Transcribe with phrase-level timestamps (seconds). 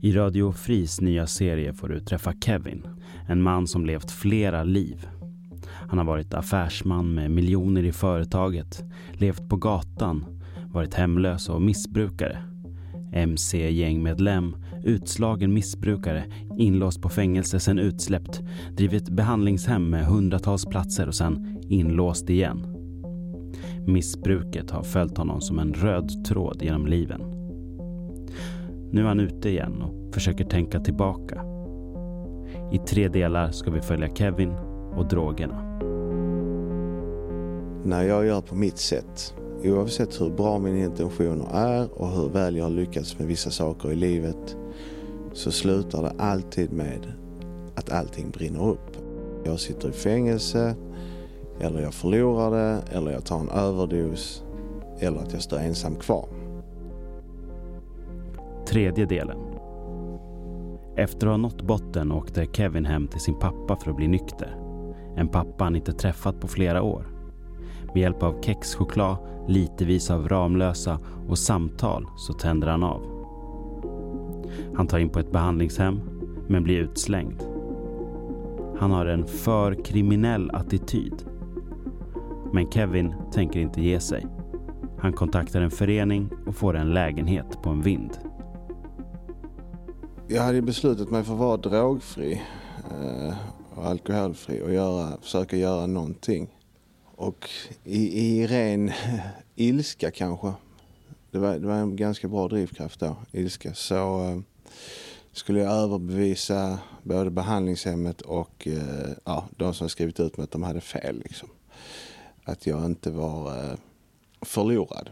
[0.00, 2.86] I Radio Fris nya serie får du träffa Kevin,
[3.28, 5.06] en man som levt flera liv.
[5.68, 10.24] Han har varit affärsman med miljoner i företaget, levt på gatan,
[10.72, 12.38] varit hemlös och missbrukare.
[13.12, 16.24] MC-gängmedlem, utslagen missbrukare,
[16.58, 18.42] inlåst på fängelse sen utsläppt,
[18.76, 22.66] drivit behandlingshem med hundratals platser och sen inlåst igen.
[23.86, 27.45] Missbruket har följt honom som en röd tråd genom liven.
[28.90, 31.42] Nu är han ute igen och försöker tänka tillbaka.
[32.72, 34.52] I tre delar ska vi följa Kevin
[34.96, 35.62] och drogerna.
[37.84, 42.56] När jag gör på mitt sätt, oavsett hur bra mina intentioner är och hur väl
[42.56, 44.56] jag har lyckats med vissa saker i livet,
[45.32, 47.12] så slutar det alltid med
[47.74, 48.96] att allting brinner upp.
[49.44, 50.74] Jag sitter i fängelse,
[51.60, 54.44] eller jag förlorar det, eller jag tar en överdos,
[55.00, 56.28] eller att jag står ensam kvar.
[58.68, 59.38] Tredje delen.
[60.96, 64.56] Efter att ha nått botten åkte Kevin hem till sin pappa för att bli nykter.
[65.16, 67.06] En pappa han inte träffat på flera år.
[67.86, 69.16] Med hjälp av kexchoklad,
[69.48, 73.02] litevis av Ramlösa och samtal så tänder han av.
[74.74, 76.00] Han tar in på ett behandlingshem
[76.48, 77.42] men blir utslängd.
[78.78, 81.24] Han har en för kriminell attityd.
[82.52, 84.26] Men Kevin tänker inte ge sig.
[84.98, 88.25] Han kontaktar en förening och får en lägenhet på en vind.
[90.28, 92.42] Jag hade beslutat mig för att vara drogfri
[92.90, 93.34] eh,
[93.74, 96.48] och alkoholfri och göra, försöka göra någonting.
[97.04, 97.50] Och
[97.84, 98.92] i, i ren
[99.54, 100.52] ilska kanske,
[101.30, 104.38] det var, det var en ganska bra drivkraft då, ilska, så eh,
[105.32, 110.62] skulle jag överbevisa både behandlingshemmet och eh, ja, de som skrivit ut mig att de
[110.62, 111.18] hade fel.
[111.24, 111.48] Liksom.
[112.44, 113.76] Att jag inte var eh,
[114.40, 115.10] förlorad.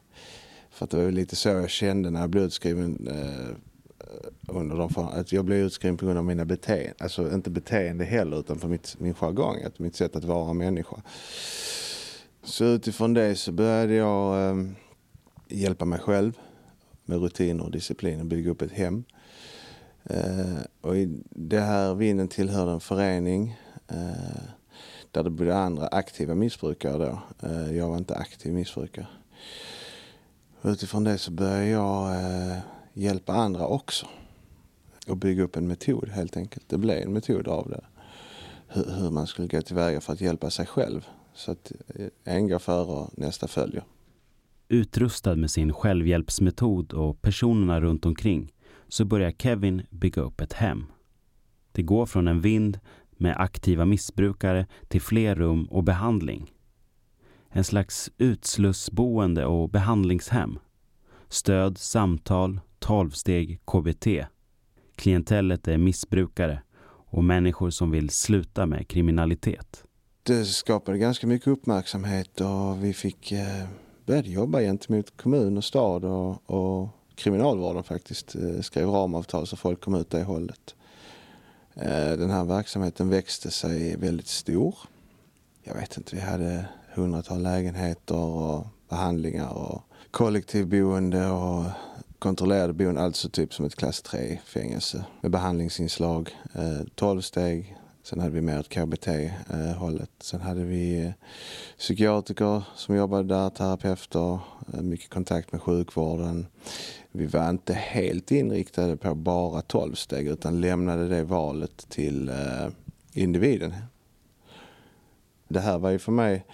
[0.70, 3.56] För att det var lite så jag kände när jag blev utskriven eh,
[4.22, 6.94] Eh, under de för, att jag blev utskriven på grund av mina beteenden.
[6.98, 10.96] Alltså inte beteende heller utan för mitt, min jargong, att mitt sätt att vara människa.
[12.42, 14.64] Så utifrån det så började jag eh,
[15.48, 16.38] hjälpa mig själv
[17.04, 19.04] med rutiner och disciplin och bygga upp ett hem.
[20.04, 23.56] Eh, och i det här vinden tillhörde en förening
[23.88, 24.42] eh,
[25.10, 27.18] där det bodde andra aktiva missbrukare då.
[27.48, 29.06] Eh, jag var inte aktiv missbrukare.
[30.62, 32.58] Utifrån det så började jag eh,
[32.94, 34.06] hjälpa andra också.
[35.08, 36.68] Och bygga upp en metod helt enkelt.
[36.68, 37.84] Det blev en metod av det.
[38.68, 41.06] Hur, hur man skulle gå tillväga för att hjälpa sig själv.
[41.34, 43.84] Så att eh, en går före och nästa följer.
[44.68, 48.52] Utrustad med sin självhjälpsmetod och personerna runt omkring
[48.88, 50.86] så börjar Kevin bygga upp ett hem.
[51.72, 52.78] Det går från en vind
[53.10, 56.52] med aktiva missbrukare till fler rum och behandling.
[57.48, 60.58] En slags utslussboende och behandlingshem.
[61.28, 64.06] Stöd, samtal, tolvsteg, KBT.
[64.96, 69.84] Klientellet är missbrukare och människor som vill sluta med kriminalitet.
[70.22, 76.50] Det skapade ganska mycket uppmärksamhet och vi fick eh, jobba gentemot kommun och stad och,
[76.50, 80.74] och kriminalvården faktiskt eh, skrev ramavtal så folk kom ut det hållet.
[81.74, 84.74] Eh, den här verksamheten växte sig väldigt stor.
[85.62, 91.64] Jag vet inte, vi hade hundratal lägenheter och behandlingar och kollektivboende och
[92.18, 97.76] kontrollerade boende, alltså typ som ett klass 3 fängelse med behandlingsinslag, eh, 12 steg.
[98.02, 100.10] Sen hade vi mer ett KBT-hållet.
[100.20, 101.10] Sen hade vi eh,
[101.78, 104.38] psykiatriker som jobbade där, terapeuter,
[104.74, 106.46] eh, mycket kontakt med sjukvården
[107.16, 112.68] vi var inte helt inriktade på bara 12 steg, utan lämnade det valet till eh,
[113.12, 113.74] individen.
[115.48, 116.44] Det här var ju för mig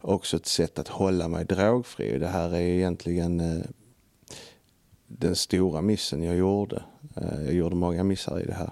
[0.00, 2.18] också ett sätt att hålla mig drogfri.
[2.18, 3.64] Det här är egentligen eh,
[5.08, 6.82] den stora missen jag gjorde.
[7.16, 8.70] Eh, jag gjorde många missar i det här.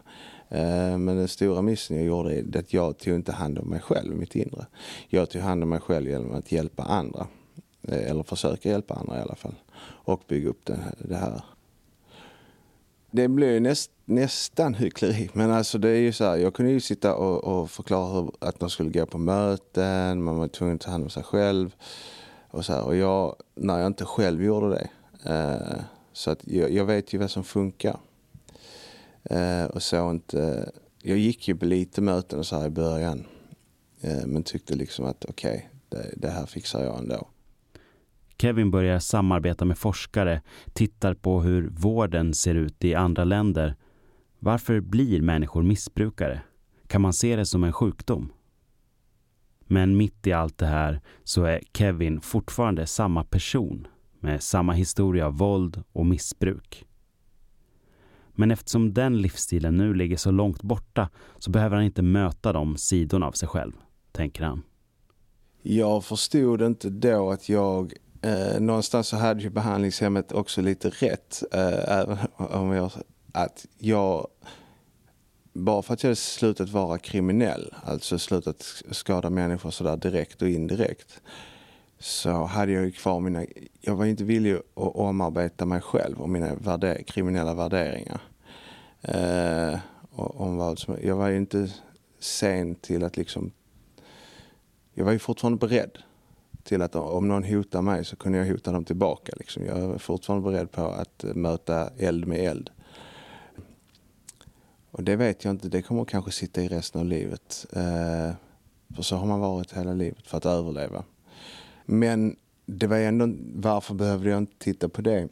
[0.49, 3.81] Eh, men den stora missen jag gjorde är att jag tog inte hand om mig
[3.81, 4.67] själv, mitt inre.
[5.09, 7.27] Jag tog hand om mig själv genom att hjälpa andra.
[7.83, 11.43] Eh, eller försöka hjälpa andra i alla fall och bygga upp det, här.
[13.11, 16.81] Det blir näst, nästan hyckleri, men alltså det är ju så här, jag kunde ju
[16.81, 20.81] sitta och, och förklara hur, att de skulle gå på möten, man var tvungen att
[20.81, 21.75] ta hand om sig själv
[22.51, 22.85] och så här.
[22.85, 24.89] Och jag, när jag inte själv gjorde det,
[25.33, 25.81] eh,
[26.17, 27.97] så att jag, jag, vet ju vad som funkar.
[29.25, 30.73] Eh, och så inte,
[31.03, 33.27] jag gick ju på lite möten och så här i början,
[34.01, 37.29] eh, men tyckte liksom att okej, okay, det, det här fixar jag ändå.
[38.39, 40.43] Kevin börjar samarbeta med forskare,
[40.73, 43.77] tittar på hur vården ser ut i andra länder.
[44.39, 46.43] Varför blir människor missbrukare?
[46.87, 48.33] Kan man se det som en sjukdom?
[49.67, 53.89] Men mitt i allt det här så är Kevin fortfarande samma person
[54.27, 56.87] med samma historia av våld och missbruk.
[58.33, 61.09] Men eftersom den livsstilen nu ligger så långt borta
[61.39, 63.73] så behöver han inte möta de sidorna av sig själv,
[64.13, 64.63] tänker han.
[65.63, 67.93] Jag förstod inte då att jag
[68.23, 71.43] eh, någonstans så hade ju behandlingshemmet också lite rätt.
[71.53, 72.91] Eh, även om jag,
[73.33, 74.27] att jag,
[75.53, 80.49] bara för att jag hade slutat vara kriminell, alltså slutat skada människor sådär direkt och
[80.49, 81.21] indirekt,
[81.99, 83.45] så hade jag ju kvar mina,
[83.81, 88.21] jag var inte villig att omarbeta mig själv och mina värder, kriminella värderingar.
[89.03, 89.79] Eh,
[90.17, 91.71] om vad som, jag var ju inte
[92.19, 93.51] sen till att liksom,
[94.95, 95.99] jag var ju fortfarande beredd
[96.63, 99.33] till att om någon hotar mig så kunde jag hota dem tillbaka.
[99.37, 99.65] Liksom.
[99.65, 102.71] Jag är fortfarande beredd på att möta eld med eld.
[104.91, 107.67] Och det vet jag inte, det kommer kanske sitta i resten av livet.
[107.73, 108.31] Eh,
[108.95, 111.05] för så har man varit hela livet för att överleva.
[111.87, 112.37] Men
[112.67, 115.29] det var ändå, varför behövde jag inte titta på det?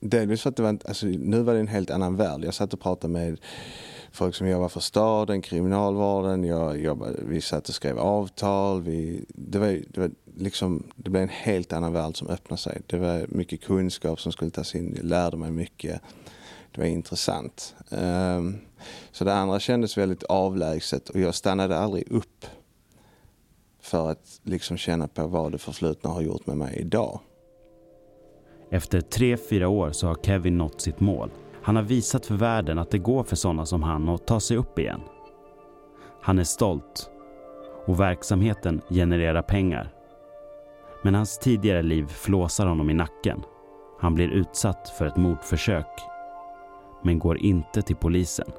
[0.00, 2.44] Delvis för att det var, alltså, nu var det en helt annan värld.
[2.44, 3.40] Jag satt och pratade med
[4.12, 6.44] folk som jobbar för staden, kriminalvården.
[6.44, 8.82] Jag jobbade, vi satt och skrev avtal.
[8.82, 12.82] Vi, det, var, det, var liksom, det blev en helt annan värld som öppnade sig.
[12.86, 14.94] Det var mycket kunskap som skulle tas in.
[14.96, 16.00] Jag lärde mig mycket.
[16.72, 17.74] Det var intressant.
[17.90, 18.58] Um,
[19.12, 22.46] så det andra kändes väldigt avlägset och jag stannade aldrig upp
[23.88, 27.20] för att liksom känna på vad det förflutna har gjort med mig idag.
[28.70, 31.30] Efter tre, fyra år så har Kevin nått sitt mål.
[31.62, 34.56] Han har visat för världen att det går för sådana som han att ta sig
[34.56, 35.00] upp igen.
[36.22, 37.10] Han är stolt
[37.86, 39.92] och verksamheten genererar pengar.
[41.02, 43.42] Men hans tidigare liv flåsar honom i nacken.
[44.00, 46.00] Han blir utsatt för ett mordförsök
[47.02, 48.52] men går inte till polisen.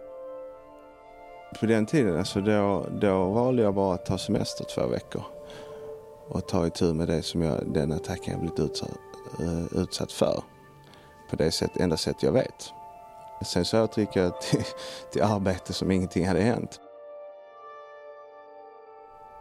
[1.59, 5.23] På den tiden alltså då, då valde jag bara att ta semester två veckor
[6.27, 8.91] och ta itu med det som jag, den attacken jag blivit utsatt,
[9.39, 10.43] uh, utsatt för.
[11.29, 12.73] På det sätt, enda sätt jag vet.
[13.45, 14.63] Sen så återgick jag till,
[15.11, 16.79] till arbete som ingenting hade hänt.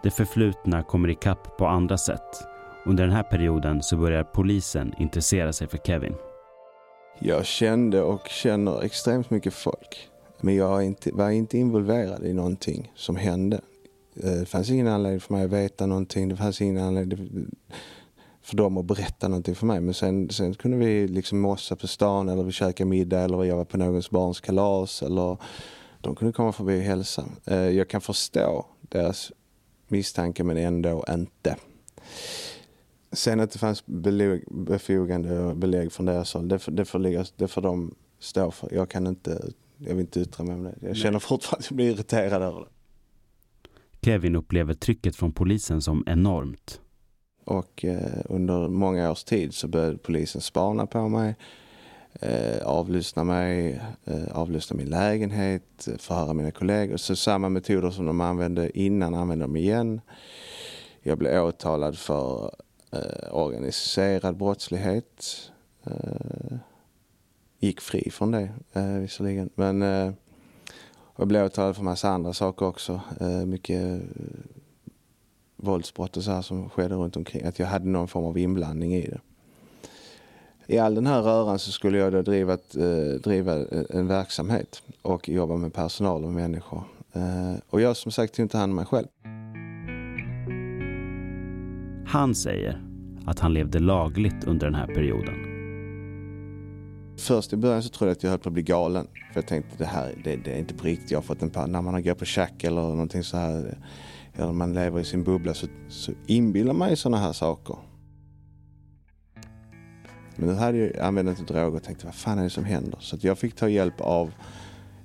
[0.03, 2.47] Det förflutna kommer ikapp på andra sätt.
[2.87, 6.15] Under den här perioden så börjar polisen intressera sig för Kevin.
[7.19, 10.09] Jag kände och känner extremt mycket folk.
[10.41, 13.61] Men jag inte, var inte involverad i någonting som hände.
[14.15, 16.29] Eh, det fanns ingen anledning för mig att veta någonting.
[16.29, 17.51] Det fanns ingen anledning
[18.43, 19.81] för dem att berätta någonting för mig.
[19.81, 23.57] Men sen, sen kunde vi liksom mossa på stan eller vi käka middag eller jag
[23.57, 25.03] var på någons barns kalas.
[25.03, 25.37] Eller
[26.01, 27.25] de kunde komma förbi och hälsa.
[27.45, 29.33] Eh, jag kan förstå deras
[29.89, 31.57] misstanke men ändå inte.
[33.13, 37.49] Sen att det fanns belägg, befogande belägg från deras håll, det, det, får ligga, det
[37.49, 38.75] får de stå för.
[38.75, 39.43] Jag kan inte,
[39.79, 40.75] jag vill inte yttra mig om det.
[40.81, 41.21] Jag känner Nej.
[41.21, 42.67] fortfarande att jag blir irriterad över det.
[44.03, 46.81] Kevin upplever trycket från polisen som enormt.
[47.45, 51.37] Och eh, under många års tid så började polisen spana på mig,
[52.21, 56.97] eh, avlyssna mig, eh, avlyssna min lägenhet, förhöra mina kollegor.
[56.97, 60.01] Så samma metoder som de använde innan använde de igen.
[61.03, 62.51] Jag blev åtalad för
[62.93, 65.25] eh, organiserad brottslighet.
[67.59, 69.51] Gick fri från det eh, visserligen.
[69.55, 70.13] Men eh,
[71.17, 73.01] jag blev åtalad för massa andra saker också.
[73.21, 74.09] Eh, mycket eh,
[75.57, 77.45] våldsbrott och så här som skedde runt omkring.
[77.45, 79.21] Att jag hade någon form av inblandning i det.
[80.67, 84.07] I all den här röran så skulle jag då driva, ett, eh, driva eh, en
[84.07, 86.85] verksamhet och jobba med personal och människor.
[87.13, 89.07] Eh, och jag som sagt tog inte hand om mig själv.
[92.07, 92.83] Han säger
[93.27, 95.48] att han levde lagligt under den här perioden.
[97.19, 99.07] Först i början så trodde jag att jag höll på att bli galen.
[99.33, 101.11] För jag tänkte det här det, det är inte på riktigt.
[101.11, 101.73] Jag har fått en panna.
[101.73, 103.79] när man har gått på tjack eller någonting så här.
[104.35, 107.77] Eller man lever i sin bubbla så, så inbillar man ju sådana här saker.
[110.37, 112.99] Men nu hade jag använt inte droger och tänkte vad fan är det som händer?
[113.01, 114.33] Så jag fick ta hjälp av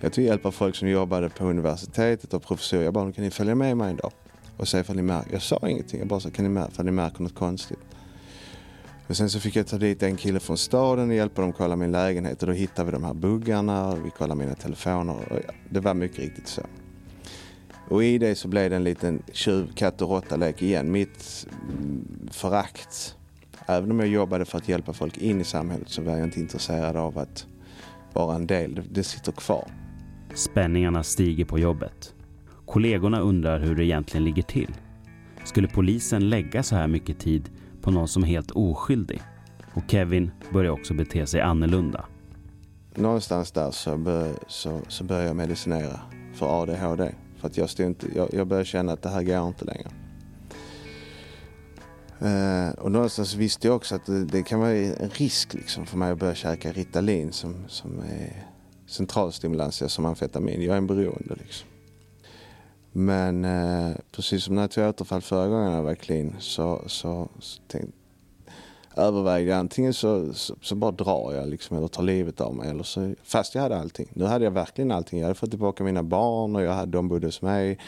[0.03, 2.83] jag tog hjälp av folk som jobbade på universitetet och professorer.
[2.83, 4.11] Jag bara, kan ni följa med mig en dag?
[4.57, 5.33] Och se ifall ni märker.
[5.33, 5.99] Jag sa ingenting.
[5.99, 7.79] Jag bara sa, kan ni märka, ifall ni märker något konstigt?
[9.07, 11.57] Och sen så fick jag ta dit en kille från staden och hjälpa dem att
[11.57, 12.41] kolla min lägenhet.
[12.41, 15.15] Och då hittade vi de här buggarna och vi kollade mina telefoner.
[15.31, 16.61] Och det var mycket riktigt så.
[17.89, 20.91] Och i det så blev det en liten tjuv, katt och råtta-lek igen.
[20.91, 23.15] Mitt mm, förakt.
[23.65, 26.39] Även om jag jobbade för att hjälpa folk in i samhället så var jag inte
[26.39, 27.47] intresserad av att
[28.13, 28.75] vara en del.
[28.75, 29.67] Det, det sitter kvar.
[30.33, 32.13] Spänningarna stiger på jobbet.
[32.65, 34.75] Kollegorna undrar hur det egentligen ligger till.
[35.43, 37.49] Skulle polisen lägga så här mycket tid
[37.83, 39.21] på någon som är helt oskyldig?
[39.73, 42.05] Och Kevin börjar också bete sig annorlunda.
[42.95, 45.99] Någonstans där så, bör, så, så började jag medicinera
[46.33, 47.15] för ADHD.
[47.37, 49.89] För att jag, inte, jag, jag började känna att det här går inte längre.
[52.21, 55.97] Uh, och någonstans visste jag också att det, det, kan vara en risk liksom för
[55.97, 58.47] mig att börja käka Ritalin som, som är
[58.87, 60.61] centralstimulantia som amfetamin.
[60.61, 61.67] Jag är en beroende liksom.
[62.95, 67.27] Men eh, precis som när jag tog återfall förra gången jag var clean så, så,
[67.39, 67.91] så tänkte,
[68.95, 72.69] övervägde jag antingen så, så, så, bara drar jag liksom eller tar livet av mig.
[72.69, 74.07] Eller så, fast jag hade allting.
[74.13, 75.19] Nu hade jag verkligen allting.
[75.19, 77.79] Jag hade fått tillbaka mina barn och jag hade, de bodde hos mig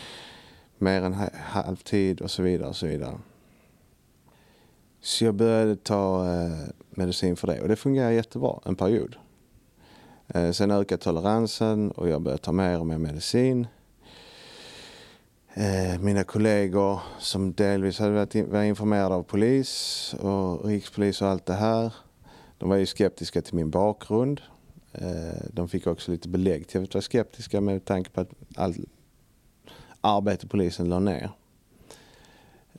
[0.78, 2.70] mer än halvtid och så vidare.
[2.70, 3.18] och Så vidare.
[5.02, 9.16] Så jag började ta eh, medicin för det och det fungerar jättebra en period.
[10.28, 13.68] Eh, sen ökade toleransen och jag började ta mer och mer medicin.
[15.58, 21.46] Eh, mina kollegor som delvis hade varit, var informerade av polis och rikspolis och allt
[21.46, 21.94] det här.
[22.58, 24.42] De var ju skeptiska till min bakgrund.
[24.94, 28.78] Eh, de fick också lite belägg till att vara skeptiska med tanke på att allt
[30.02, 31.30] arbete polisen la ner.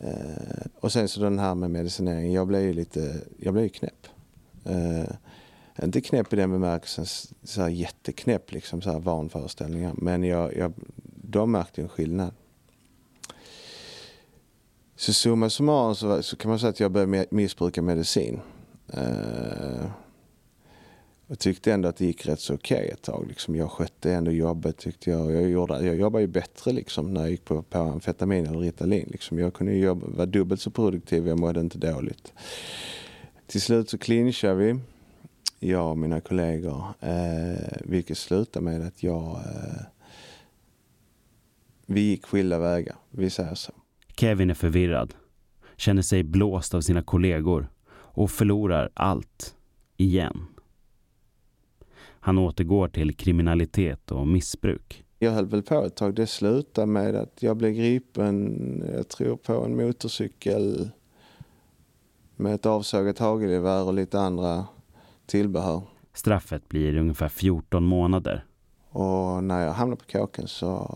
[0.00, 2.32] Eh, och sen så den här med medicinering.
[2.32, 4.06] Jag blev ju lite, jag blev ju knäpp.
[4.64, 5.14] Eh,
[5.82, 7.06] inte knäpp i den bemärkelsen,
[7.42, 9.94] så här jätteknäpp liksom, så här vanföreställningar.
[9.96, 10.72] Men jag, jag,
[11.22, 12.32] de märkte en skillnad.
[14.96, 18.40] Så summa summarum så, så kan man säga att jag började missbruka medicin.
[18.94, 19.86] Uh,
[21.26, 23.26] och tyckte ändå att det gick rätt så okej okay ett tag.
[23.28, 25.32] Liksom jag skötte ändå jobbet tyckte jag.
[25.32, 29.08] Jag, gjorde, jag jobbade ju bättre liksom när jag gick på, på amfetamin eller Ritalin.
[29.10, 29.38] Liksom.
[29.38, 32.32] Jag kunde jobba, vara dubbelt så produktiv, jag mådde inte dåligt.
[33.46, 34.80] Till slut så clinchade vi,
[35.58, 36.84] jag och mina kollegor.
[37.00, 39.36] Eh, vilket slutade med att jag...
[39.36, 39.82] Eh,
[41.86, 43.72] vi gick skilda vägar, vi säger så.
[44.16, 45.14] Kevin är förvirrad,
[45.76, 49.56] känner sig blåst av sina kollegor och förlorar allt,
[49.96, 50.46] igen.
[52.20, 55.04] Han återgår till kriminalitet och missbruk.
[55.18, 56.14] Jag höll väl på ett tag.
[56.14, 60.90] Det slutade med att jag blev gripen, jag tror på en motorcykel
[62.36, 64.66] med ett avsågat hagelgevär och lite andra
[65.26, 65.82] tillbehör.
[66.12, 68.44] Straffet blir ungefär 14 månader.
[68.88, 70.90] Och när jag hamnade på kåken så,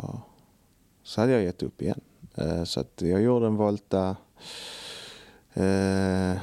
[1.03, 2.01] så hade jag gett upp igen.
[2.35, 4.17] Eh, så att jag gjorde en volta.
[5.55, 6.39] Eh,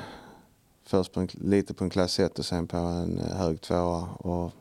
[0.83, 4.07] först på en, lite på en klass 1 och sen på en hög tvåa.
[4.19, 4.51] Och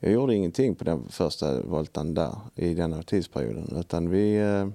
[0.00, 3.76] jag gjorde ingenting på den första voltan där i den tidsperioden.
[3.76, 4.68] Utan vi, eh,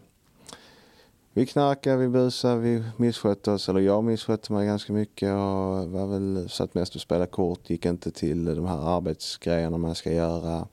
[1.34, 3.70] vi knarkade, vi busade, vi misskötte oss.
[3.70, 7.70] Eller jag misskötte mig ganska mycket och var väl, satt mest och spelade kort.
[7.70, 10.68] Gick inte till de här arbetsgrejerna man ska göra.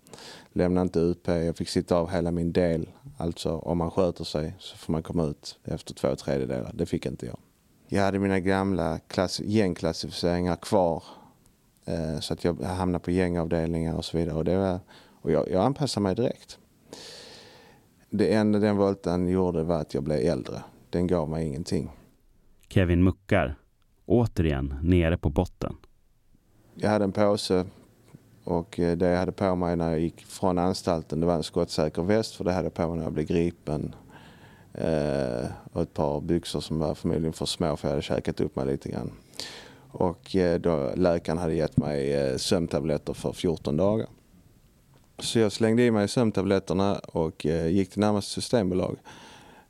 [0.56, 1.28] Lämnade inte UP.
[1.28, 2.88] Jag fick sitta av hela min del.
[3.16, 6.70] Alltså om man sköter sig så får man komma ut efter två tredjedelar.
[6.75, 7.38] Det fick inte jag.
[7.88, 11.02] Jag hade mina gamla klass, gängklassificeringar kvar
[11.84, 14.37] Eh, så att jag hamnade på gängavdelningar och så vidare.
[14.37, 14.80] Och, det var,
[15.23, 16.58] och jag, jag anpassade mig direkt.
[18.11, 20.62] Det enda den volten gjorde var att jag blev äldre.
[20.90, 21.90] Den gav mig ingenting.
[22.68, 23.58] Kevin muckar,
[24.06, 25.76] återigen nere på botten.
[26.75, 27.66] Jag hade en påse
[28.44, 31.42] och eh, det jag hade på mig när jag gick från anstalten det var en
[31.42, 33.94] skottsäker väst för det hade jag på mig när jag blev gripen.
[34.74, 38.56] Eh, och ett par byxor som var förmodligen för små för jag hade käkat upp
[38.56, 39.10] mig lite grann.
[39.90, 44.06] Och eh, då, läkaren hade gett mig eh, sömntabletter för 14 dagar.
[45.18, 48.96] Så jag slängde i mig sömntabletterna och eh, gick till närmaste systembolag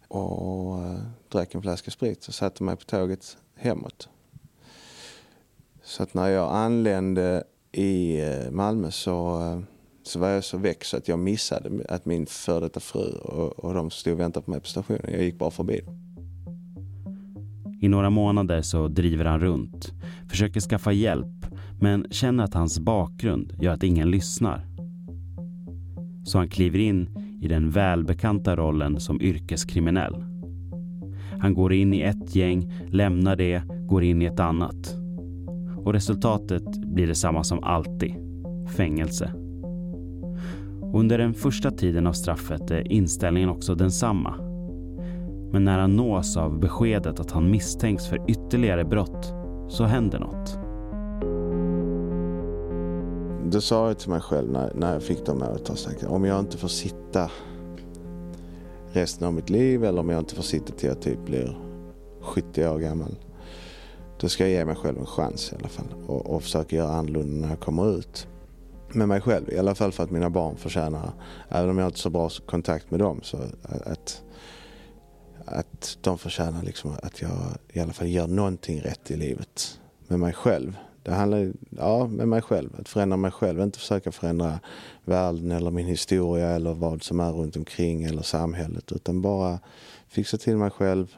[0.09, 4.09] och eh, drack en flaska sprit och satte mig på tåget hemåt.
[5.83, 9.59] Så att när jag anlände i eh, Malmö så, eh,
[10.03, 13.65] så var jag så väck så att jag missade att min före detta fru och,
[13.65, 15.01] och de stod och väntade på mig på stationen.
[15.09, 15.95] Jag gick bara förbi dem.
[17.81, 19.93] I några månader så driver han runt,
[20.29, 21.47] försöker skaffa hjälp
[21.81, 24.67] men känner att hans bakgrund gör att ingen lyssnar.
[26.25, 27.09] Så han kliver in
[27.43, 30.25] i den välbekanta rollen som yrkeskriminell.
[31.41, 35.04] Han går in i ett gäng, lämnar det, går in i ett annat.
[35.85, 38.15] Och resultatet blir detsamma som alltid.
[38.77, 39.33] Fängelse.
[40.95, 44.35] Under den första tiden av straffet är inställningen också densamma.
[45.53, 49.33] Men när han nås av beskedet att han misstänks för ytterligare brott
[49.69, 50.59] så händer något.
[53.53, 56.57] Då sa jag till mig själv när, när jag fick de övertalstankarna om jag inte
[56.57, 57.31] får sitta
[58.93, 61.59] resten av mitt liv eller om jag inte får sitta till jag typ blir
[62.21, 63.17] 70 år gammal.
[64.21, 66.93] Då ska jag ge mig själv en chans i alla fall och, och försöka göra
[66.93, 68.27] annorlunda när jag kommer ut.
[68.93, 71.13] Med mig själv, i alla fall för att mina barn förtjänar,
[71.49, 73.39] även om jag inte har så bra kontakt med dem, så
[73.85, 74.23] att
[75.47, 77.39] att de förtjänar liksom att jag
[77.73, 80.77] i alla fall gör någonting rätt i livet med mig själv.
[81.03, 84.61] Det handlar ja, med mig själv, att förändra mig själv, inte försöka förändra
[85.05, 89.59] världen eller min historia eller vad som är runt omkring eller samhället utan bara
[90.09, 91.17] fixa till mig själv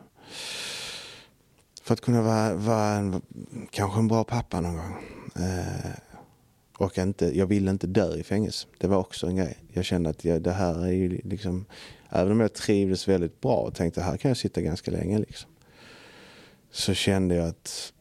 [1.86, 3.22] för att kunna vara, vara en,
[3.70, 4.96] kanske en bra pappa någon gång.
[5.36, 5.90] Eh,
[6.78, 8.66] och inte, jag ville inte dö i fängelse.
[8.78, 9.58] Det var också en grej.
[9.72, 11.64] Jag kände att jag, det här är ju liksom,
[12.08, 15.50] även om jag trivdes väldigt bra och tänkte här kan jag sitta ganska länge liksom.
[16.70, 17.92] Så kände jag att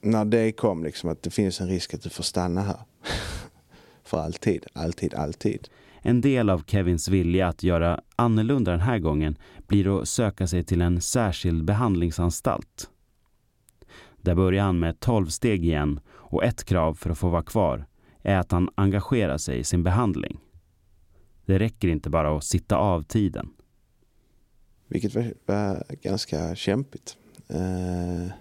[0.00, 2.80] när det kom liksom att det finns en risk att du får stanna här.
[4.04, 5.68] För alltid, alltid, alltid.
[6.08, 10.64] En del av Kevins vilja att göra annorlunda den här gången blir att söka sig
[10.64, 12.90] till en särskild behandlingsanstalt.
[14.22, 17.86] Där börjar han med 12 steg igen och ett krav för att få vara kvar
[18.22, 20.40] är att han engagerar sig i sin behandling.
[21.46, 23.50] Det räcker inte bara att sitta av tiden.
[24.86, 27.16] Vilket var, var ganska kämpigt.
[27.48, 28.32] Eh,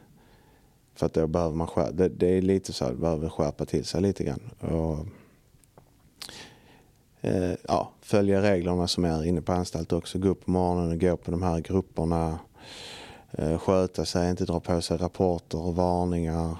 [0.95, 3.85] för att då behöver man skärpa, det, det, är lite så här, behöver skärpa till
[3.85, 4.49] sig lite grann.
[4.59, 5.07] Och,
[7.27, 10.19] eh, ja, följa reglerna som är inne på anstalt också.
[10.19, 12.39] Gå upp på morgonen och gå på de här grupperna.
[13.31, 16.57] Eh, sköta sig, inte dra på sig rapporter och varningar.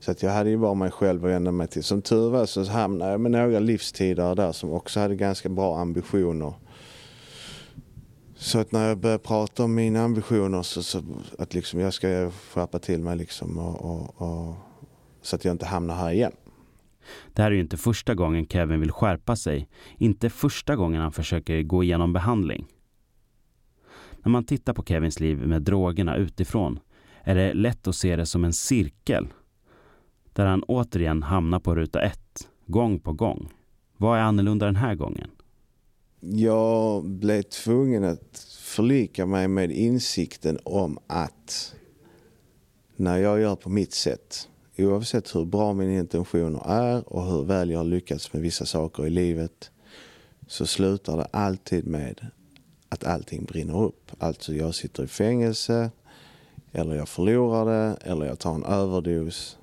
[0.00, 1.84] Så att jag hade ju bara mig själv att vända mig till.
[1.84, 5.78] Som tur var så hamnade jag med några livstidare där som också hade ganska bra
[5.78, 6.52] ambitioner.
[8.36, 11.02] Så att när jag började prata om mina ambitioner så, så
[11.38, 14.54] att liksom jag ska skärpa till mig liksom och, och, och,
[15.22, 16.32] så att jag inte hamnar här igen.
[17.32, 19.68] Det här är ju inte första gången Kevin vill skärpa sig.
[19.98, 22.66] Inte första gången han försöker gå igenom behandling.
[24.22, 26.78] När man tittar på Kevins liv med drogerna utifrån
[27.22, 29.28] är det lätt att se det som en cirkel
[30.32, 33.52] där han återigen hamnar på ruta ett, gång på gång.
[33.96, 35.30] Vad är annorlunda den här gången?
[36.20, 41.74] Jag blev tvungen att förlika mig med insikten om att
[42.96, 44.48] när jag gör på mitt sätt,
[44.86, 49.06] oavsett hur bra mina intentioner är och hur väl jag har lyckats med vissa saker
[49.06, 49.70] i livet,
[50.46, 52.26] så slutar det alltid med
[52.88, 54.12] att allting brinner upp.
[54.18, 55.90] Alltså jag sitter i fängelse,
[56.72, 59.58] eller jag förlorar det, eller jag tar en överdos,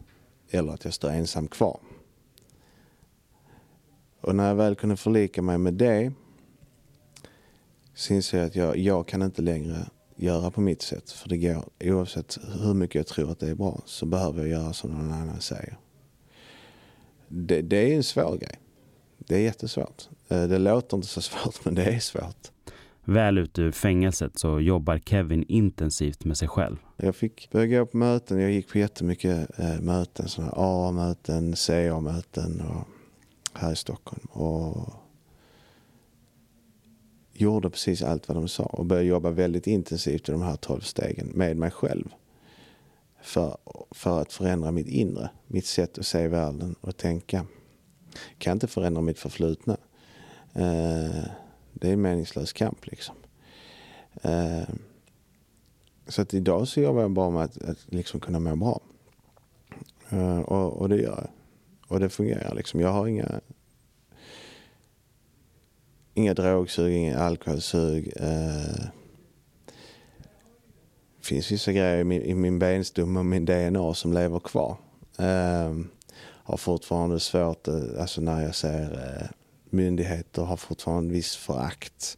[0.50, 1.80] eller att jag står ensam kvar.
[4.22, 6.12] Och när jag väl kunde förlika mig med det
[7.94, 9.86] så inser jag att jag, jag kan inte längre
[10.18, 11.12] göra på mitt sätt.
[11.12, 14.50] För det går, oavsett hur mycket jag tror att det är bra så behöver jag
[14.50, 15.78] göra som någon annan säger.
[17.28, 18.60] Det, det är en svår grej.
[19.18, 20.10] Det är jättesvårt.
[20.30, 22.52] Eh, det låter inte så svårt men det är svårt.
[23.04, 26.78] Väl ute ur fängelset så jobbar Kevin intensivt med sig själv.
[26.98, 28.40] Jag fick börja gå på möten.
[28.40, 30.28] Jag gick på jättemycket eh, möten.
[30.28, 32.64] Sådana A-möten, CA-möten
[33.54, 34.26] här i Stockholm.
[34.26, 34.94] Och
[37.38, 40.82] gjorde precis allt vad de sa och började jobba väldigt intensivt i de här tolv
[40.82, 42.14] stegen med mig själv.
[43.22, 43.58] För,
[43.92, 47.38] för att förändra mitt inre, mitt sätt att se världen och tänka.
[48.30, 49.78] Jag kan inte förändra mitt förflutna.
[50.54, 51.24] Eh,
[51.74, 53.16] det är en meningslös kamp liksom.
[54.22, 54.70] Eh,
[56.08, 58.82] så att idag så jobbar jag bara med att, att liksom kunna må bra.
[60.10, 61.30] Eh, och, och, det gör jag.
[61.88, 62.80] Och det fungerar liksom.
[62.80, 63.42] Jag har inga
[66.18, 68.14] inga drogsug, inga alkoholsug.
[68.16, 68.86] Eh,
[71.18, 74.78] det finns vissa grejer i min, i min benstomme och min DNA som lever kvar.
[75.18, 75.74] Eh,
[76.20, 79.28] har fortfarande svårt, eh, alltså när jag ser eh,
[79.70, 82.18] myndigheter har fortfarande en viss förakt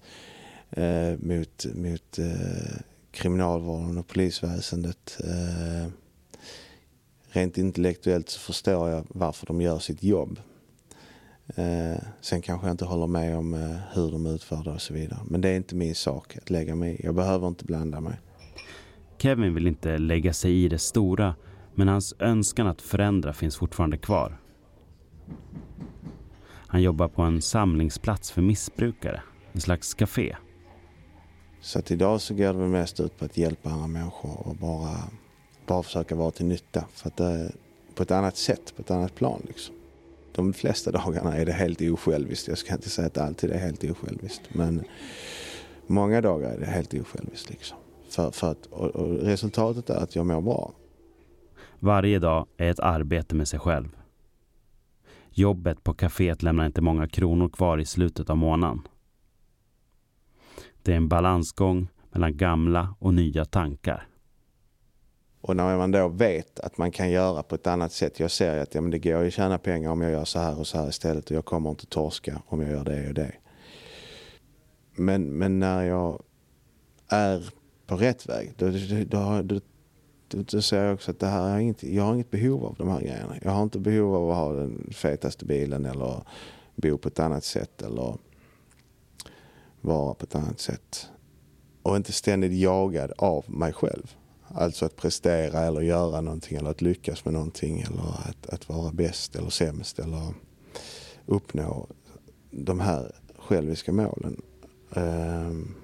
[0.69, 2.77] eh, mot, mot eh,
[3.11, 5.17] kriminalvården och polisväsendet.
[5.23, 5.91] Eh,
[7.29, 10.39] rent intellektuellt så förstår jag varför de gör sitt jobb.
[11.55, 14.93] Eh, sen kanske jag inte håller med om eh, hur de utför det och så
[14.93, 15.19] vidare.
[15.25, 17.05] Men det är inte min sak att lägga mig i.
[17.05, 18.19] Jag behöver inte blanda mig.
[19.17, 21.35] Kevin vill inte lägga sig i det stora,
[21.75, 24.39] men hans önskan att förändra finns fortfarande kvar.
[26.67, 30.35] Han jobbar på en samlingsplats för missbrukare, en slags café.
[31.61, 34.95] Så att idag så går det mest ut på att hjälpa andra människor och bara,
[35.65, 36.85] bara försöka vara till nytta.
[36.93, 37.51] För att det,
[37.95, 39.75] på ett annat sätt, på ett annat plan liksom
[40.39, 42.47] de flesta dagarna är det helt osjälviskt.
[42.47, 44.41] Jag ska inte säga att det alltid är helt osjälviskt.
[44.49, 44.83] Men
[45.87, 47.49] många dagar är det helt osjälviskt.
[47.49, 47.77] Liksom.
[48.09, 50.73] För, för att, och, och resultatet är att jag mår bra.
[51.79, 53.89] Varje dag är ett arbete med sig själv.
[55.29, 58.81] Jobbet på kaféet lämnar inte många kronor kvar i slutet av månaden.
[60.81, 64.08] Det är en balansgång mellan gamla och nya tankar.
[65.41, 68.19] Och när man då vet att man kan göra på ett annat sätt.
[68.19, 70.39] Jag ser ju att ja, men det går att tjäna pengar om jag gör så
[70.39, 71.25] här och så här istället.
[71.25, 73.31] Och jag kommer inte torska om jag gör det och det.
[74.95, 76.23] Men, men när jag
[77.07, 77.53] är
[77.87, 78.53] på rätt väg.
[78.57, 79.59] Då, då, då,
[80.27, 82.75] då, då ser jag också att det här är inget, jag har inget behov av
[82.77, 83.35] de här grejerna.
[83.41, 86.23] Jag har inte behov av att ha den fetaste bilen eller
[86.75, 87.81] bo på ett annat sätt.
[87.81, 88.17] Eller
[89.81, 91.09] vara på ett annat sätt.
[91.81, 94.15] Och inte ständigt jagad av mig själv.
[94.55, 98.91] Alltså att prestera eller göra någonting eller att lyckas med någonting eller att, att vara
[98.91, 100.33] bäst eller sämst eller
[101.25, 101.87] uppnå
[102.51, 104.41] de här själviska målen.
[104.95, 105.75] Ehm,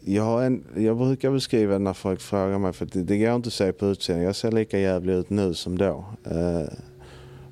[0.00, 3.52] jag, en, jag brukar beskriva när folk frågar mig, för det, det går inte att
[3.52, 4.24] se på utseendet.
[4.26, 6.04] Jag ser lika jävlig ut nu som då.
[6.24, 6.66] Ehm,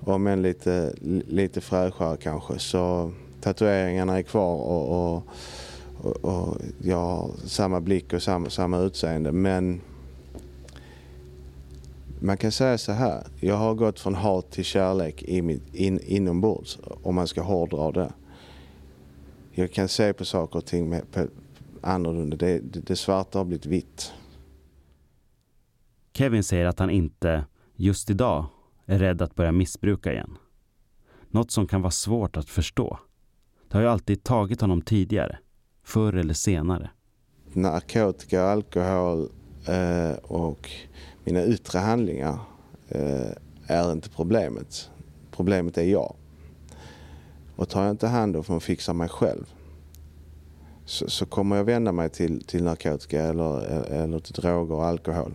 [0.05, 0.95] om än lite,
[1.27, 2.59] lite fräschare kanske.
[2.59, 5.23] Så tatueringarna är kvar och, och,
[6.03, 9.33] och, och jag har samma blick och samma, samma utseende.
[9.33, 9.81] Men
[12.23, 13.27] man kan säga så här.
[13.41, 17.93] Jag har gått från hat till kärlek i mitt, in, inombords om man ska hårdra
[17.93, 18.13] det.
[19.51, 21.27] Jag kan se på saker och ting med, på,
[21.81, 22.37] annorlunda.
[22.37, 24.13] Det, det, det svarta har blivit vitt.
[26.15, 27.45] Kevin säger att han inte,
[27.77, 28.47] just idag,
[28.87, 30.39] är rädd att börja missbruka igen.
[31.31, 32.99] Något som kan vara svårt att förstå.
[33.69, 35.39] Det har ju alltid tagit honom tidigare,
[35.85, 36.91] förr eller senare.
[37.53, 39.29] Narkotika, alkohol
[39.69, 40.71] eh, och
[41.25, 42.39] mina yttre handlingar
[42.89, 43.31] eh,
[43.67, 44.91] är inte problemet.
[45.31, 46.15] Problemet är jag.
[47.57, 49.45] Och tar jag inte hand om och fixar mig själv
[50.85, 53.61] så, så, kommer jag vända mig till, till narkotika eller,
[53.93, 55.35] eller till droger och alkohol.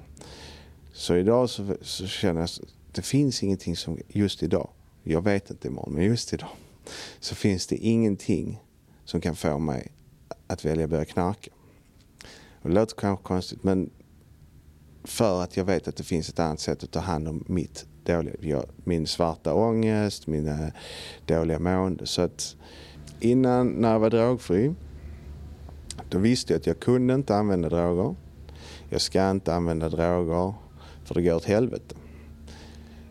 [0.94, 2.60] Så idag så, så känner jag att
[2.92, 4.70] det finns ingenting som, just idag,
[5.04, 6.50] jag vet inte imorgon, men just idag
[7.20, 8.60] så finns det ingenting
[9.06, 9.92] som kan få mig
[10.48, 11.52] att välja att börja knarka.
[12.62, 13.90] Och det låter kanske konstigt men
[15.08, 17.86] för att jag vet att det finns ett annat sätt att ta hand om mitt
[18.04, 20.72] dåliga, min svarta ångest, mina
[21.26, 22.06] dåliga mående.
[22.06, 22.56] Så att
[23.20, 24.74] innan, när jag var drogfri,
[26.10, 28.16] då visste jag att jag kunde inte använda droger.
[28.90, 30.54] Jag ska inte använda droger
[31.04, 31.96] för det går åt helvete.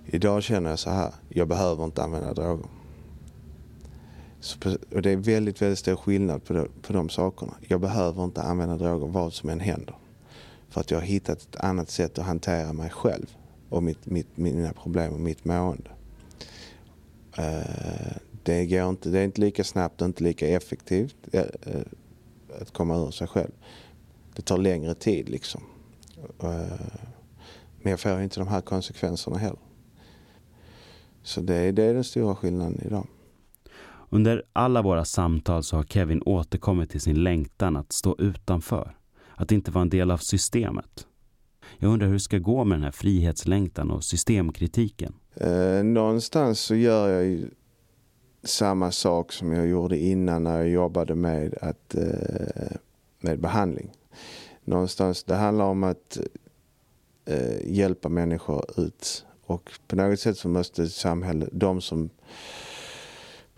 [0.06, 2.66] Idag känner jag så här, jag behöver inte använda droger.
[4.40, 4.58] Så,
[4.94, 7.54] och det är väldigt, väldigt stor skillnad på de, på de sakerna.
[7.60, 9.94] Jag behöver inte använda droger vad som än händer.
[10.76, 13.36] För att jag har hittat ett annat sätt att hantera mig själv
[13.68, 15.90] och mitt, mitt, mina problem och mitt mående.
[17.38, 21.80] Eh, det, går inte, det är inte lika snabbt och inte lika effektivt eh, eh,
[22.60, 23.50] att komma ur sig själv.
[24.34, 25.60] Det tar längre tid liksom.
[27.82, 29.60] men jag får inte de här konsekvenserna heller.
[31.22, 33.06] Så det, det är den stora skillnaden idag.
[34.08, 38.96] Under alla våra samtal så har Kevin återkommit till sin längtan att stå utanför.
[39.36, 41.06] Att inte vara en del av systemet.
[41.78, 45.14] Jag undrar hur det ska gå med den här frihetslängtan och systemkritiken.
[45.34, 47.50] Eh, någonstans så gör jag ju
[48.42, 52.76] samma sak som jag gjorde innan när jag jobbade med, att, eh,
[53.20, 53.92] med behandling.
[54.64, 56.18] Någonstans, det handlar om att
[57.24, 62.10] eh, hjälpa människor ut och på något sätt så måste samhället, de som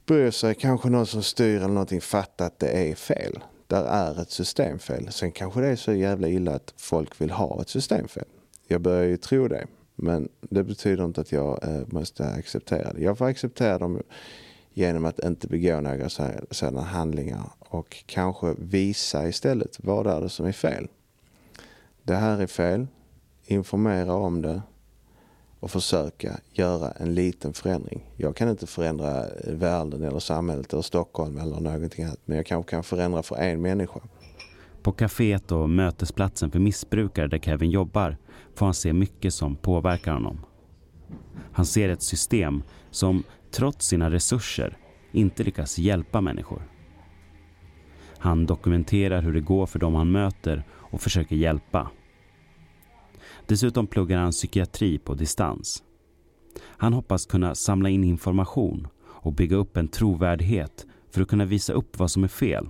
[0.06, 3.38] bryr sig, kanske någon som styr eller någonting, fatta att det är fel.
[3.68, 5.12] Där är ett systemfel.
[5.12, 8.24] Sen kanske det är så jävla illa att folk vill ha ett systemfel.
[8.66, 9.66] Jag börjar ju tro det.
[9.94, 13.00] Men det betyder inte att jag eh, måste acceptera det.
[13.02, 14.02] Jag får acceptera dem
[14.74, 16.08] genom att inte begå några
[16.50, 20.88] sådana handlingar och kanske visa istället vad är det som är fel.
[22.02, 22.86] Det här är fel.
[23.44, 24.62] Informera om det
[25.60, 28.04] och försöka göra en liten förändring.
[28.16, 32.20] Jag kan inte förändra världen eller samhället eller Stockholm eller någonting annat.
[32.24, 34.00] Men jag kanske kan förändra för en människa.
[34.82, 38.16] På kaféet och mötesplatsen för missbrukare där Kevin jobbar
[38.54, 40.40] får han se mycket som påverkar honom.
[41.52, 44.76] Han ser ett system som trots sina resurser
[45.12, 46.62] inte lyckas hjälpa människor.
[48.18, 51.90] Han dokumenterar hur det går för dem han möter och försöker hjälpa.
[53.48, 55.82] Dessutom pluggar han psykiatri på distans.
[56.62, 61.72] Han hoppas kunna samla in information och bygga upp en trovärdighet för att kunna visa
[61.72, 62.68] upp vad som är fel.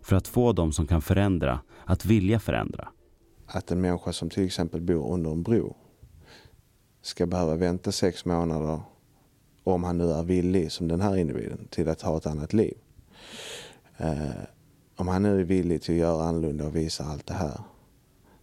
[0.00, 2.88] För att få de som kan förändra att vilja förändra.
[3.46, 5.76] Att en människa som till exempel bor under en bro
[7.02, 8.80] ska behöva vänta sex månader
[9.64, 12.74] om han nu är villig, som den här individen, till att ha ett annat liv.
[13.96, 14.28] Eh,
[14.96, 17.60] om han nu är villig till att göra annorlunda och visa allt det här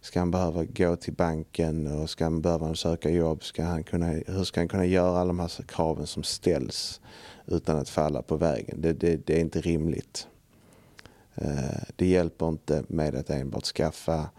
[0.06, 3.44] Ska han behöva gå till banken och ska han behöva söka jobb?
[3.44, 7.00] Ska han kunna, hur ska han kunna göra alla de här kraven som ställs
[7.46, 8.80] utan att falla på vägen?
[8.80, 10.28] Det, det, det är inte rimligt.
[11.34, 14.30] Eh, det hjälper inte med att enbart skaffa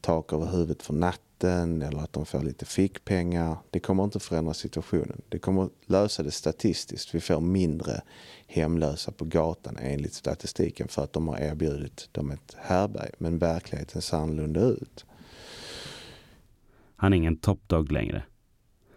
[0.00, 3.56] tak över huvudet för natten eller att de får lite fickpengar.
[3.70, 5.22] Det kommer inte förändra situationen.
[5.28, 7.14] Det kommer lösa det statistiskt.
[7.14, 8.02] Vi får mindre
[8.46, 13.12] hemlösa på gatan enligt statistiken för att de har erbjudit dem ett härbärge.
[13.18, 15.04] Men verkligheten ser annorlunda ut.
[17.04, 18.22] Han är ingen toppdog längre.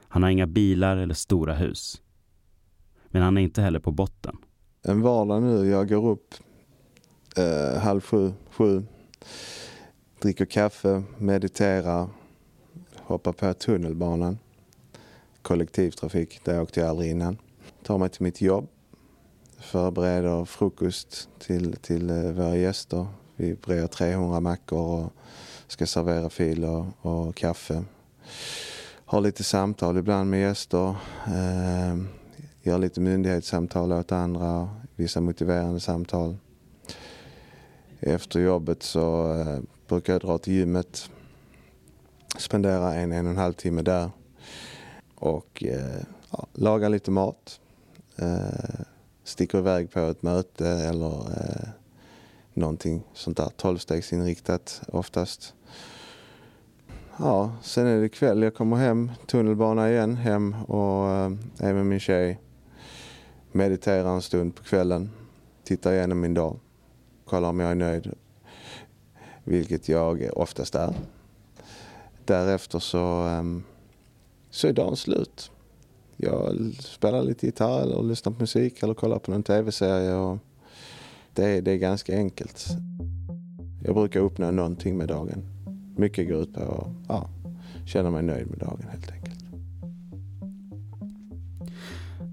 [0.08, 2.02] Han har inga bilar eller stora hus.
[3.08, 4.38] Men han är inte heller på botten.
[4.82, 6.36] En vardag nu, jag går upp
[7.38, 8.84] eh, halv sju, sju.
[10.22, 12.10] dricker kaffe, mediterar,
[12.96, 14.38] hoppar på tunnelbanan.
[15.42, 17.38] Kollektivtrafik, där åkte jag aldrig innan.
[17.84, 18.68] Tar mig till mitt jobb,
[19.58, 23.08] förbereder frukost till, till eh, våra gäster.
[23.36, 25.14] Vi brer 300 mackor och
[25.68, 27.84] ska servera fil och, och kaffe.
[29.06, 30.96] Har lite samtal ibland med gäster.
[31.28, 31.98] Eh,
[32.64, 36.38] gör lite myndighetssamtal åt andra, vissa motiverande samtal.
[38.00, 41.10] Efter jobbet så eh, brukar jag dra till gymmet.
[42.38, 44.12] Spendera en, en och en halv timme där.
[45.16, 47.60] Och eh, ja, laga lite mat.
[48.16, 48.86] Eh,
[49.24, 51.70] sticker iväg på ett möte eller eh,
[52.54, 55.54] någonting sånt där tolvstegsinriktat oftast.
[57.20, 58.42] Ja, sen är det kväll.
[58.42, 62.40] Jag kommer hem, tunnelbana igen, hem och eh, är med min tjej.
[63.52, 65.10] Mediterar en stund på kvällen,
[65.64, 66.60] tittar igenom min dag,
[67.26, 68.14] kollar om jag är nöjd,
[69.44, 70.94] vilket jag oftast är.
[72.26, 73.64] Därefter så, ehm,
[74.50, 75.52] så är dagen slut.
[76.18, 80.40] Jag spelar lite gitarr eller lyssnar på musik eller kollar på någon tv-serie.
[81.34, 82.68] det, är, det är ganska enkelt.
[83.84, 85.57] Jag brukar uppnå någonting med dagen.
[85.98, 87.30] Mycket går ut på att ja,
[87.86, 89.46] känna mig nöjd med dagen helt enkelt.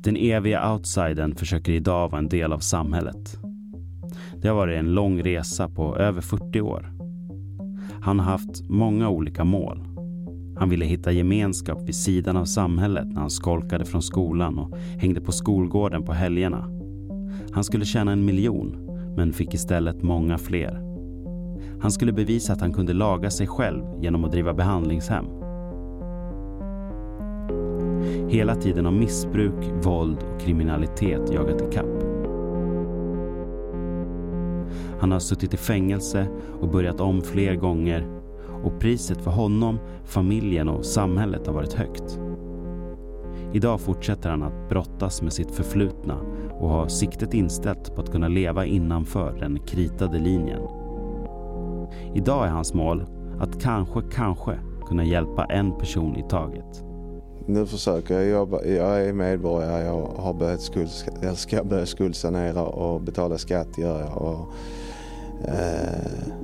[0.04, 3.36] Den eviga outsidern försöker idag vara en del av samhället.
[4.36, 6.92] Det har varit en lång resa på över 40 år.
[8.02, 9.84] Han har haft många olika mål.
[10.56, 15.20] Han ville hitta gemenskap vid sidan av samhället när han skolkade från skolan och hängde
[15.20, 16.68] på skolgården på helgerna.
[17.52, 20.93] Han skulle tjäna en miljon, men fick istället många fler.
[21.80, 25.24] Han skulle bevisa att han kunde laga sig själv genom att driva behandlingshem.
[28.28, 32.04] Hela tiden har missbruk, våld och kriminalitet jagat ikapp.
[35.00, 36.26] Han har suttit i fängelse
[36.60, 38.06] och börjat om fler gånger
[38.64, 42.20] och priset för honom, familjen och samhället har varit högt.
[43.52, 46.18] Idag fortsätter han att brottas med sitt förflutna
[46.60, 50.83] och har siktet inställt på att kunna leva innanför den kritade linjen.
[52.14, 53.06] Idag är hans mål
[53.40, 56.84] att kanske, kanske kunna hjälpa en person i taget.
[57.46, 58.64] Nu försöker jag jobba.
[58.64, 59.84] Jag är medborgare.
[59.84, 60.88] Jag har börjat skuld,
[61.22, 64.22] jag ska börja skuldsanera och betala skatt gör jag.
[64.22, 64.52] Och,
[65.48, 66.34] eh,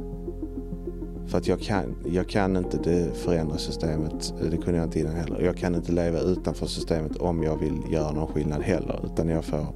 [1.26, 4.34] för att jag kan, jag kan inte det förändra systemet.
[4.50, 5.40] Det kunde jag inte innan heller.
[5.40, 9.00] Jag kan inte leva utanför systemet om jag vill göra någon skillnad heller.
[9.04, 9.66] Utan jag får,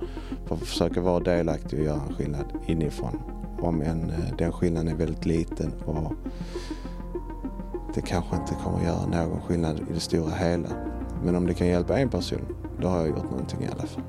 [0.46, 3.18] får försöka vara delaktig och göra en skillnad inifrån.
[3.64, 6.12] Om men eh, den skillnaden är väldigt liten och
[7.94, 10.68] det kanske inte kommer att göra någon skillnad i det stora hela.
[11.24, 12.46] Men om det kan hjälpa en person,
[12.80, 14.02] då har jag gjort någonting i alla fall.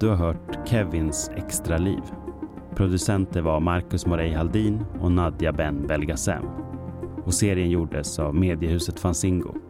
[0.00, 2.02] Du har hört Kevins extra liv.
[2.74, 6.44] Producenter var Marcus Morey Haldin och Nadja Ben Belgasem.
[7.24, 9.67] Och serien gjordes av mediehuset Fanzingo.